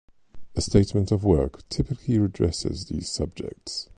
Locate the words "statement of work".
0.61-1.59